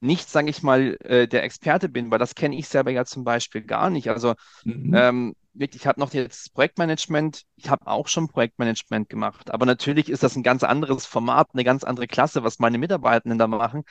nicht, 0.00 0.28
sage 0.30 0.50
ich 0.50 0.62
mal, 0.62 0.96
äh, 1.04 1.28
der 1.28 1.42
Experte 1.44 1.88
bin, 1.88 2.10
weil 2.10 2.18
das 2.18 2.34
kenne 2.34 2.56
ich 2.56 2.68
selber 2.68 2.90
ja 2.90 3.04
zum 3.04 3.24
Beispiel 3.24 3.62
gar 3.62 3.90
nicht. 3.90 4.08
Also 4.08 4.34
Mhm. 4.64 4.92
ähm, 4.92 5.34
wirklich, 5.54 5.82
ich 5.82 5.86
habe 5.88 6.00
noch 6.00 6.12
jetzt 6.14 6.54
Projektmanagement, 6.54 7.44
ich 7.56 7.70
habe 7.70 7.86
auch 7.86 8.08
schon 8.08 8.28
Projektmanagement 8.28 9.08
gemacht, 9.08 9.50
aber 9.50 9.66
natürlich 9.66 10.08
ist 10.10 10.22
das 10.22 10.36
ein 10.36 10.42
ganz 10.42 10.64
anderes 10.64 11.06
Format, 11.06 11.48
eine 11.54 11.64
ganz 11.64 11.84
andere 11.84 12.06
Klasse, 12.08 12.44
was 12.44 12.58
meine 12.58 12.78
Mitarbeitenden 12.78 13.38
da 13.38 13.46
machen. 13.48 13.84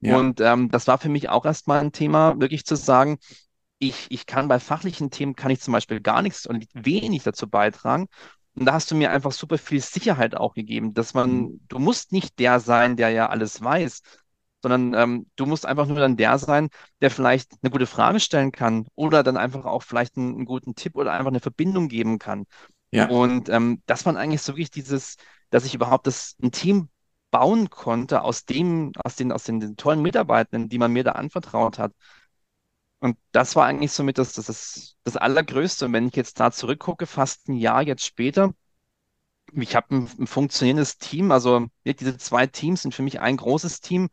Ja. 0.00 0.16
Und 0.16 0.40
ähm, 0.40 0.70
das 0.70 0.86
war 0.86 0.98
für 0.98 1.08
mich 1.08 1.28
auch 1.28 1.44
erstmal 1.44 1.80
ein 1.80 1.92
Thema, 1.92 2.40
wirklich 2.40 2.64
zu 2.64 2.76
sagen, 2.76 3.18
ich, 3.78 4.06
ich 4.10 4.26
kann 4.26 4.48
bei 4.48 4.58
fachlichen 4.60 5.10
Themen, 5.10 5.36
kann 5.36 5.50
ich 5.50 5.60
zum 5.60 5.72
Beispiel 5.72 6.00
gar 6.00 6.22
nichts 6.22 6.46
und 6.46 6.66
wenig 6.74 7.22
dazu 7.22 7.48
beitragen. 7.48 8.08
Und 8.54 8.66
da 8.66 8.72
hast 8.74 8.90
du 8.90 8.96
mir 8.96 9.10
einfach 9.12 9.32
super 9.32 9.58
viel 9.58 9.80
Sicherheit 9.80 10.36
auch 10.36 10.54
gegeben, 10.54 10.94
dass 10.94 11.14
Mhm. 11.20 11.46
man, 11.46 11.60
du 11.68 11.78
musst 11.78 12.12
nicht 12.12 12.38
der 12.40 12.60
sein, 12.60 12.96
der 12.96 13.10
ja 13.10 13.28
alles 13.28 13.62
weiß, 13.62 14.02
sondern 14.62 14.94
ähm, 14.94 15.26
du 15.36 15.46
musst 15.46 15.66
einfach 15.66 15.86
nur 15.86 15.98
dann 15.98 16.16
der 16.16 16.38
sein, 16.38 16.68
der 17.00 17.10
vielleicht 17.10 17.52
eine 17.62 17.70
gute 17.70 17.86
Frage 17.86 18.20
stellen 18.20 18.52
kann 18.52 18.86
oder 18.94 19.22
dann 19.22 19.36
einfach 19.36 19.64
auch 19.64 19.82
vielleicht 19.82 20.16
einen, 20.16 20.34
einen 20.34 20.44
guten 20.44 20.74
Tipp 20.74 20.96
oder 20.96 21.12
einfach 21.12 21.28
eine 21.30 21.40
Verbindung 21.40 21.88
geben 21.88 22.18
kann. 22.18 22.44
Ja. 22.90 23.08
Und 23.08 23.48
ähm, 23.48 23.82
das 23.86 24.06
war 24.06 24.16
eigentlich 24.16 24.42
so 24.42 24.54
wirklich 24.54 24.70
dieses, 24.70 25.16
dass 25.50 25.64
ich 25.64 25.74
überhaupt 25.74 26.06
das, 26.06 26.36
ein 26.42 26.52
Team 26.52 26.88
bauen 27.30 27.70
konnte 27.70 28.22
aus 28.22 28.44
dem, 28.44 28.92
aus 29.04 29.16
den, 29.16 29.32
aus 29.32 29.44
den, 29.44 29.60
den 29.60 29.76
tollen 29.76 30.02
Mitarbeitenden, 30.02 30.68
die 30.68 30.78
man 30.78 30.92
mir 30.92 31.04
da 31.04 31.12
anvertraut 31.12 31.78
hat. 31.78 31.92
Und 33.00 33.16
das 33.32 33.54
war 33.54 33.66
eigentlich 33.66 33.92
somit 33.92 34.18
das, 34.18 34.32
das, 34.32 34.46
das, 34.46 34.96
das 35.04 35.16
Allergrößte. 35.16 35.86
Und 35.86 35.92
wenn 35.92 36.08
ich 36.08 36.16
jetzt 36.16 36.40
da 36.40 36.50
zurückgucke, 36.50 37.06
fast 37.06 37.48
ein 37.48 37.54
Jahr 37.54 37.82
jetzt 37.82 38.04
später, 38.04 38.54
ich 39.52 39.76
habe 39.76 39.94
ein, 39.94 40.10
ein, 40.18 40.26
funktionierendes 40.26 40.98
Team. 40.98 41.30
Also 41.32 41.66
diese 41.84 42.16
zwei 42.18 42.46
Teams 42.46 42.82
sind 42.82 42.94
für 42.94 43.02
mich 43.02 43.20
ein 43.20 43.36
großes 43.36 43.80
Team. 43.80 44.08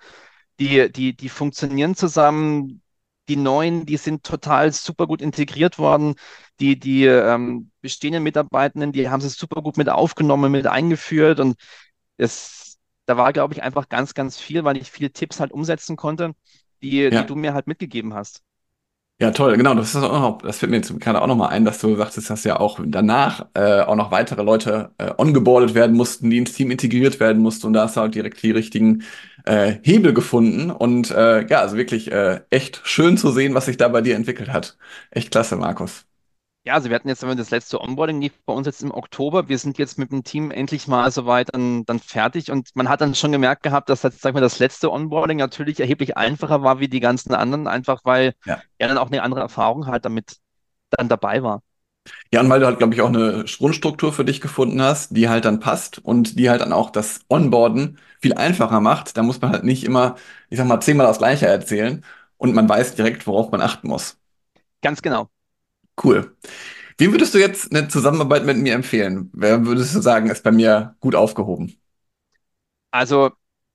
Die, 0.60 0.92
die, 0.92 1.16
die 1.16 1.30
funktionieren 1.30 1.96
zusammen. 1.96 2.82
Die 3.28 3.36
neuen, 3.38 3.86
die 3.88 3.98
sind 3.98 4.24
total 4.24 4.72
super 4.72 5.08
gut 5.08 5.22
integriert 5.22 5.80
worden. 5.80 6.16
Die, 6.60 6.80
die 6.80 7.06
ähm, 7.06 7.72
bestehenden 7.82 8.24
Mitarbeitenden, 8.24 8.92
die 8.92 9.10
haben 9.10 9.22
sie 9.22 9.30
super 9.30 9.62
gut 9.64 9.78
mit 9.78 9.90
aufgenommen, 9.90 10.52
mit 10.52 10.68
eingeführt. 10.68 11.40
Und 11.40 11.56
es, 12.18 12.78
da 13.06 13.18
war, 13.18 13.34
glaube 13.34 13.54
ich, 13.54 13.64
einfach 13.64 13.90
ganz, 13.90 14.14
ganz 14.14 14.38
viel, 14.40 14.64
weil 14.64 14.78
ich 14.78 14.92
viele 14.92 15.12
Tipps 15.12 15.40
halt 15.40 15.52
umsetzen 15.52 15.96
konnte, 15.98 16.34
die, 16.84 17.12
Ja. 17.12 17.22
die 17.22 17.26
du 17.26 17.36
mir 17.36 17.54
halt 17.54 17.68
mitgegeben 17.68 18.14
hast. 18.14 18.44
Ja, 19.18 19.32
toll, 19.32 19.56
genau. 19.56 19.74
Das 19.76 19.96
ist 19.96 20.04
auch 20.04 20.12
noch, 20.20 20.38
das 20.42 20.58
fällt 20.60 20.72
mir 20.72 20.76
jetzt 20.78 21.00
gerade 21.00 21.22
auch 21.22 21.28
nochmal 21.28 21.50
ein, 21.52 21.64
dass 21.64 21.80
du 21.80 21.96
sagtest, 21.96 22.30
dass 22.30 22.44
ja 22.44 22.60
auch 22.60 22.82
danach 22.86 23.46
äh, 23.54 23.80
auch 23.82 23.96
noch 23.96 24.12
weitere 24.12 24.44
Leute 24.44 24.92
äh, 24.98 25.10
ongeboardet 25.18 25.74
werden 25.74 25.96
mussten, 25.96 26.30
die 26.30 26.38
ins 26.38 26.52
Team 26.52 26.70
integriert 26.70 27.22
werden 27.22 27.42
mussten 27.42 27.68
und 27.68 27.74
da 27.74 27.84
hast 27.84 27.96
du 27.96 28.02
halt 28.02 28.14
direkt 28.14 28.44
die 28.44 28.52
richtigen 28.52 29.04
äh, 29.46 29.76
Hebel 29.84 30.14
gefunden. 30.14 30.70
Und 30.70 31.12
äh, 31.12 31.48
ja, 31.48 31.62
also 31.62 31.78
wirklich 31.78 32.12
äh, 32.12 32.42
echt 32.50 32.82
schön 32.84 33.16
zu 33.18 33.32
sehen, 33.32 33.54
was 33.54 33.68
sich 33.68 33.78
da 33.78 33.88
bei 33.88 34.02
dir 34.02 34.16
entwickelt 34.18 34.50
hat. 34.52 34.78
Echt 35.12 35.32
klasse, 35.32 35.56
Markus. 35.56 36.06
Ja, 36.68 36.74
also 36.74 36.90
wir 36.90 36.96
hatten 36.96 37.08
jetzt 37.10 37.22
das 37.22 37.52
letzte 37.52 37.80
Onboarding 37.80 38.20
lief 38.22 38.34
bei 38.44 38.52
uns 38.54 38.66
jetzt 38.66 38.82
im 38.82 38.92
Oktober. 38.92 39.48
Wir 39.50 39.60
sind 39.60 39.78
jetzt 39.78 40.00
mit 40.00 40.12
dem 40.12 40.24
Team 40.24 40.50
endlich 40.50 40.88
mal 40.88 41.12
soweit 41.12 41.54
dann, 41.54 41.86
dann 41.86 42.00
fertig 42.00 42.50
und 42.52 42.70
man 42.76 42.90
hat 42.90 43.02
dann 43.02 43.14
schon 43.14 43.32
gemerkt 43.32 43.62
gehabt, 43.62 43.88
dass 43.88 44.02
jetzt, 44.02 44.22
sag 44.22 44.34
mal, 44.34 44.40
das 44.42 44.58
letzte 44.58 44.92
Onboarding 44.92 45.38
natürlich 45.38 45.80
erheblich 45.80 46.18
einfacher 46.18 46.64
war 46.64 46.80
wie 46.80 46.88
die 46.88 47.00
ganzen 47.02 47.36
anderen, 47.36 47.68
einfach 47.68 48.02
weil 48.04 48.34
Ja. 48.46 48.64
er 48.80 48.88
dann 48.88 48.98
auch 48.98 49.08
eine 49.12 49.22
andere 49.22 49.42
Erfahrung 49.42 49.86
halt 49.86 50.06
damit 50.06 50.38
dann 50.92 51.08
dabei 51.10 51.44
war. 51.44 51.62
Ja, 52.32 52.42
und 52.42 52.50
weil 52.50 52.60
du 52.60 52.66
halt, 52.68 52.78
glaube 52.78 52.94
ich, 52.94 53.02
auch 53.02 53.08
eine 53.08 53.46
Grundstruktur 53.58 54.14
für 54.14 54.26
dich 54.26 54.42
gefunden 54.42 54.82
hast, 54.82 55.16
die 55.16 55.30
halt 55.30 55.46
dann 55.46 55.60
passt 55.60 56.00
und 56.00 56.38
die 56.40 56.50
halt 56.50 56.62
dann 56.62 56.74
auch 56.74 56.90
das 56.92 57.22
Onboarden 57.30 58.00
viel 58.20 58.34
einfacher 58.34 58.80
macht. 58.82 59.18
Da 59.18 59.24
muss 59.24 59.42
man 59.42 59.52
halt 59.52 59.64
nicht 59.64 59.84
immer, 59.84 60.16
ich 60.50 60.58
sag 60.58 60.68
mal, 60.68 60.80
zehnmal 60.82 61.08
das 61.08 61.18
Gleiche 61.20 61.48
erzählen 61.48 62.04
und 62.38 62.54
man 62.54 62.68
weiß 62.70 62.96
direkt, 62.96 63.26
worauf 63.28 63.52
man 63.52 63.62
achten 63.62 63.88
muss. 63.88 64.18
Ganz 64.82 65.02
genau. 65.02 65.30
Cool. 66.02 66.36
Wem 66.98 67.12
würdest 67.14 67.34
du 67.34 67.40
jetzt 67.40 67.72
eine 67.76 67.88
Zusammenarbeit 67.90 68.46
mit 68.46 68.58
mir 68.58 68.74
empfehlen? 68.76 69.30
Wer 69.34 69.66
würdest 69.66 69.96
du 69.96 70.02
sagen, 70.02 70.30
ist 70.30 70.44
bei 70.44 70.52
mir 70.52 70.96
gut 71.02 71.16
aufgehoben? 71.16 71.78
Also 72.92 73.32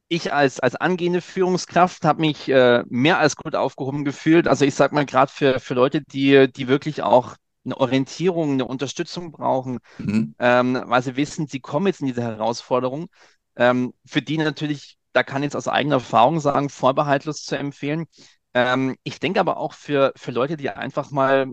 ich 0.08 0.32
als, 0.32 0.58
als 0.60 0.74
angehende 0.76 1.20
Führungskraft 1.20 2.04
habe 2.04 2.20
mich 2.20 2.48
äh, 2.48 2.82
mehr 2.88 3.18
als 3.18 3.36
gut 3.36 3.54
aufgehoben 3.54 4.04
gefühlt. 4.04 4.48
Also 4.48 4.64
ich 4.64 4.74
sage 4.74 4.94
mal 4.94 5.06
gerade 5.06 5.30
für, 5.32 5.60
für 5.60 5.74
Leute, 5.74 6.02
die, 6.02 6.50
die 6.52 6.68
wirklich 6.68 7.02
auch 7.02 7.36
eine 7.64 7.76
Orientierung, 7.76 8.52
eine 8.52 8.64
Unterstützung 8.66 9.30
brauchen, 9.32 9.78
Mhm. 9.98 10.32
ähm, 10.38 10.82
weil 10.86 11.02
sie 11.02 11.16
wissen, 11.16 11.46
sie 11.48 11.60
kommen 11.60 11.86
jetzt 11.88 12.00
in 12.00 12.06
diese 12.08 12.22
Herausforderung. 12.22 13.08
Ähm, 13.56 13.94
für 14.06 14.22
die 14.22 14.38
natürlich, 14.38 14.98
da 15.12 15.22
kann 15.22 15.42
ich 15.42 15.48
jetzt 15.48 15.56
aus 15.56 15.68
eigener 15.68 15.96
Erfahrung 15.96 16.40
sagen, 16.40 16.70
vorbehaltlos 16.70 17.44
zu 17.44 17.56
empfehlen. 17.58 18.06
Ähm, 18.54 18.96
ich 19.04 19.20
denke 19.20 19.40
aber 19.40 19.58
auch 19.58 19.74
für, 19.74 20.12
für 20.16 20.32
Leute, 20.32 20.56
die 20.56 20.70
einfach 20.70 21.10
mal 21.10 21.46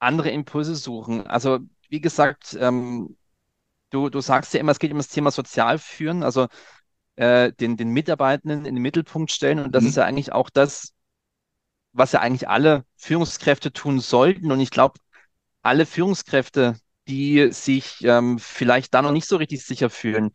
andere 0.00 0.30
Impulse 0.30 0.74
suchen. 0.76 1.26
Also 1.26 1.60
wie 1.88 2.00
gesagt, 2.00 2.56
ähm, 2.60 3.16
du, 3.90 4.10
du 4.10 4.20
sagst 4.20 4.54
ja 4.54 4.60
immer, 4.60 4.72
es 4.72 4.78
geht 4.80 4.92
um 4.92 4.98
das 4.98 5.08
Thema 5.08 5.30
Sozialführen, 5.32 6.22
also 6.24 6.48
äh, 7.16 7.52
den, 7.54 7.76
den 7.76 7.90
Mitarbeitenden 7.90 8.66
in 8.66 8.76
den 8.76 8.82
Mittelpunkt 8.82 9.32
stellen. 9.32 9.60
Und 9.60 9.72
das 9.74 9.86
ist 9.86 9.96
Mhm. 9.96 9.98
ja 9.98 10.04
eigentlich 10.04 10.32
auch 10.32 10.50
das, 10.50 10.94
was 11.92 12.12
ja 12.12 12.20
eigentlich 12.20 12.48
alle 12.48 12.84
Führungskräfte 12.96 13.72
tun 13.72 14.00
sollten. 14.00 14.52
Und 14.52 14.60
ich 14.60 14.70
glaube, 14.70 14.98
alle 15.62 15.86
Führungskräfte, 15.86 16.76
die 17.08 17.52
sich 17.52 18.04
ähm, 18.04 18.38
vielleicht 18.40 18.94
da 18.94 19.02
noch 19.02 19.12
nicht 19.12 19.28
so 19.28 19.36
richtig 19.36 19.64
sicher 19.66 19.90
fühlen, 19.90 20.32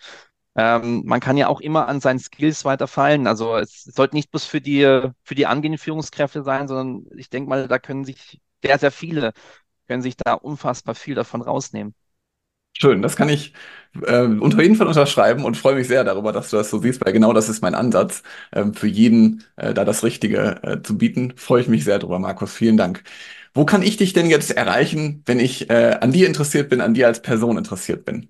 ähm, 0.58 1.03
man 1.05 1.20
kann 1.22 1.38
ja 1.38 1.48
auch 1.50 1.62
immer 1.62 1.88
an 1.88 2.01
seinen 2.01 2.20
Skills 2.20 2.65
weiterfallen. 2.65 3.27
Also 3.27 3.58
es 3.58 3.84
sollte 3.86 4.15
nicht 4.15 4.32
bloß 4.32 4.46
für 4.46 4.62
die, 4.62 4.84
für 5.24 5.36
die 5.36 5.48
angehenden 5.48 5.79
Führungskräfte 5.79 6.43
sein, 6.43 6.67
sondern 6.67 7.05
ich 7.17 7.29
denke 7.29 7.50
mal, 7.50 7.67
da 7.67 7.79
können 7.79 8.05
sich 8.05 8.41
sehr, 8.63 8.79
sehr 8.79 8.91
viele, 8.91 9.34
können 9.88 10.01
sich 10.01 10.17
da 10.17 10.34
unfassbar 10.36 10.96
viel 10.96 11.15
davon 11.15 11.41
rausnehmen. 11.43 11.96
Schön, 12.75 13.01
das 13.03 13.15
kann 13.15 13.29
ich 13.29 13.53
äh, 14.01 14.24
unter 14.24 14.62
jeden 14.62 14.75
Fall 14.75 14.88
unterschreiben 14.88 15.46
und 15.46 15.55
freue 15.55 15.75
mich 15.75 15.88
sehr 15.88 16.03
darüber, 16.03 16.32
dass 16.32 16.50
du 16.50 16.58
das 16.58 16.70
so 16.72 16.79
siehst, 16.79 17.05
weil 17.05 17.13
genau 17.13 17.32
das 17.32 17.48
ist 17.48 17.62
mein 17.62 17.75
Ansatz, 17.75 18.24
ähm, 18.51 18.74
für 18.74 18.88
jeden 18.88 19.43
äh, 19.58 19.74
da 19.74 19.86
das 19.86 20.03
Richtige 20.03 20.60
äh, 20.63 20.82
zu 20.82 20.98
bieten. 20.98 21.34
Freue 21.38 21.62
ich 21.62 21.67
mich 21.67 21.84
sehr 21.86 22.00
drüber, 22.00 22.20
Markus. 22.20 22.53
Vielen 22.53 22.75
Dank. 22.77 23.03
Wo 23.53 23.65
kann 23.65 23.84
ich 23.84 23.98
dich 23.98 24.13
denn 24.13 24.25
jetzt 24.27 24.51
erreichen, 24.51 25.22
wenn 25.27 25.39
ich 25.39 25.70
äh, 25.70 25.98
an 26.01 26.12
dir 26.12 26.27
interessiert 26.27 26.70
bin, 26.70 26.82
an 26.82 26.96
dir 26.96 27.08
als 27.08 27.22
Person 27.22 27.58
interessiert 27.58 28.05
bin? 28.05 28.29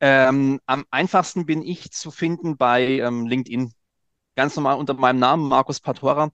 Ähm, 0.00 0.60
am 0.66 0.84
einfachsten 0.90 1.46
bin 1.46 1.62
ich 1.62 1.92
zu 1.92 2.10
finden 2.10 2.56
bei 2.56 2.82
ähm, 2.98 3.26
LinkedIn. 3.26 3.72
Ganz 4.36 4.56
normal 4.56 4.78
unter 4.78 4.94
meinem 4.94 5.20
Namen, 5.20 5.48
Markus 5.48 5.80
Patora. 5.80 6.30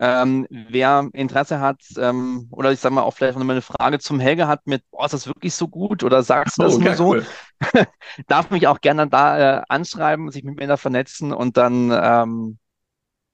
Ähm, 0.00 0.46
wer 0.50 1.08
Interesse 1.12 1.60
hat, 1.60 1.80
ähm, 1.98 2.48
oder 2.52 2.72
ich 2.72 2.80
sage 2.80 2.94
mal 2.94 3.02
auch 3.02 3.14
vielleicht 3.14 3.36
noch 3.36 3.44
mal 3.44 3.52
eine 3.54 3.62
Frage 3.62 3.98
zum 3.98 4.20
Helge 4.20 4.46
hat 4.46 4.66
mit, 4.66 4.88
boah, 4.90 5.06
ist 5.06 5.12
das 5.12 5.26
wirklich 5.26 5.54
so 5.54 5.68
gut 5.68 6.04
oder 6.04 6.22
sagst 6.22 6.58
du 6.58 6.62
das 6.62 6.74
Oh, 6.74 6.78
nur 6.78 6.94
so, 6.94 7.08
cool. 7.12 7.26
darf 8.28 8.50
mich 8.50 8.66
auch 8.68 8.80
gerne 8.80 9.08
da 9.08 9.58
äh, 9.60 9.62
anschreiben, 9.68 10.30
sich 10.30 10.44
mit 10.44 10.56
mir 10.56 10.66
da 10.68 10.76
vernetzen 10.76 11.32
und 11.32 11.56
dann 11.56 11.90
ähm, 11.92 12.58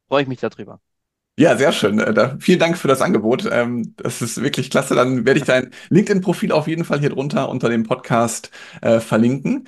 freue 0.09 0.23
ich 0.23 0.28
mich 0.28 0.40
darüber. 0.40 0.80
Ja, 1.37 1.56
sehr 1.56 1.73
schön. 1.73 1.99
Äh, 1.99 2.14
da, 2.14 2.37
vielen 2.38 2.61
Dank 2.61 2.78
für 2.78 2.87
das 2.87 3.02
Angebot. 3.02 3.49
Ähm, 3.50 3.94
das 3.97 4.23
ist 4.23 4.40
wirklich 4.40 4.71
klasse. 4.71 4.94
Dann 4.94 5.26
werde 5.26 5.40
ich 5.40 5.47
dein 5.47 5.71
LinkedIn-Profil 5.88 6.52
auf 6.52 6.68
jeden 6.68 6.85
Fall 6.85 7.00
hier 7.00 7.11
drunter 7.11 7.49
unter 7.49 7.68
dem 7.68 7.83
Podcast 7.83 8.50
äh, 8.83 9.00
verlinken. 9.00 9.66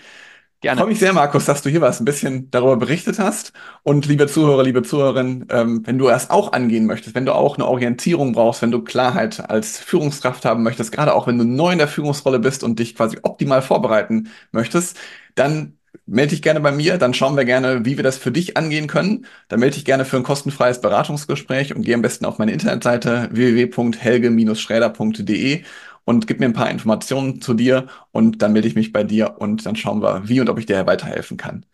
Freue 0.64 0.74
Gerne. 0.74 0.86
mich 0.86 0.98
sehr, 0.98 1.12
Markus, 1.12 1.44
dass 1.44 1.62
du 1.62 1.70
hier 1.70 1.80
warst, 1.80 2.00
ein 2.00 2.04
bisschen 2.06 2.50
darüber 2.50 2.76
berichtet 2.76 3.18
hast. 3.18 3.52
Und 3.82 4.06
liebe 4.06 4.26
Zuhörer, 4.26 4.64
liebe 4.64 4.82
Zuhörerinnen, 4.82 5.46
ähm, 5.50 5.86
wenn 5.86 5.98
du 5.98 6.08
das 6.08 6.30
auch 6.30 6.52
angehen 6.52 6.86
möchtest, 6.86 7.14
wenn 7.14 7.26
du 7.26 7.34
auch 7.34 7.56
eine 7.56 7.66
Orientierung 7.66 8.32
brauchst, 8.32 8.62
wenn 8.62 8.70
du 8.70 8.82
Klarheit 8.82 9.48
als 9.48 9.78
Führungskraft 9.78 10.44
haben 10.44 10.62
möchtest, 10.62 10.92
gerade 10.92 11.14
auch 11.14 11.26
wenn 11.26 11.38
du 11.38 11.44
neu 11.44 11.72
in 11.72 11.78
der 11.78 11.88
Führungsrolle 11.88 12.38
bist 12.40 12.64
und 12.64 12.78
dich 12.78 12.96
quasi 12.96 13.18
optimal 13.22 13.62
vorbereiten 13.62 14.30
möchtest, 14.50 14.98
dann 15.34 15.76
melde 16.06 16.30
dich 16.30 16.42
gerne 16.42 16.60
bei 16.60 16.72
mir, 16.72 16.98
dann 16.98 17.14
schauen 17.14 17.36
wir 17.36 17.44
gerne, 17.44 17.84
wie 17.84 17.96
wir 17.96 18.02
das 18.04 18.18
für 18.18 18.32
dich 18.32 18.56
angehen 18.56 18.86
können. 18.86 19.26
Dann 19.48 19.58
melde 19.60 19.74
dich 19.74 19.84
gerne 19.84 20.04
für 20.04 20.16
ein 20.16 20.22
kostenfreies 20.22 20.80
Beratungsgespräch 20.80 21.74
und 21.74 21.82
geh 21.82 21.94
am 21.94 22.02
besten 22.02 22.24
auf 22.24 22.38
meine 22.38 22.52
Internetseite 22.52 23.28
www.helge-schräder.de 23.32 25.64
und 26.06 26.26
gib 26.26 26.40
mir 26.40 26.46
ein 26.46 26.54
paar 26.54 26.70
Informationen 26.70 27.42
zu 27.42 27.52
dir 27.52 27.88
und 28.12 28.40
dann 28.40 28.52
melde 28.52 28.68
ich 28.68 28.76
mich 28.76 28.92
bei 28.92 29.04
dir 29.04 29.36
und 29.38 29.66
dann 29.66 29.76
schauen 29.76 30.00
wir, 30.00 30.26
wie 30.28 30.40
und 30.40 30.48
ob 30.48 30.58
ich 30.58 30.64
dir 30.64 30.86
weiterhelfen 30.86 31.36
kann. 31.36 31.66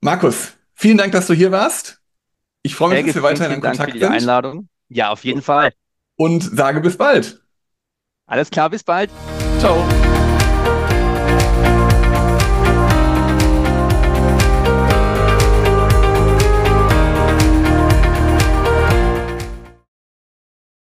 Markus, 0.00 0.54
vielen 0.74 0.98
Dank, 0.98 1.12
dass 1.12 1.28
du 1.28 1.34
hier 1.34 1.52
warst. 1.52 2.02
Ich 2.62 2.74
freue 2.74 2.90
mich, 2.90 2.96
Helge, 2.96 3.08
dass 3.08 3.16
wir 3.16 3.22
weiterhin 3.22 3.52
in 3.52 3.62
vielen 3.62 3.62
Dank 3.62 3.76
für 3.76 3.78
Kontakt 3.78 3.94
die 3.94 4.00
sind 4.00 4.12
Einladung. 4.12 4.68
Ja, 4.88 5.10
auf 5.10 5.24
jeden 5.24 5.40
Fall. 5.40 5.72
und 6.16 6.42
sage 6.42 6.80
bis 6.80 6.98
bald. 6.98 7.40
Alles 8.26 8.50
klar, 8.50 8.68
bis 8.70 8.82
bald. 8.82 9.10
Ciao. 9.60 10.09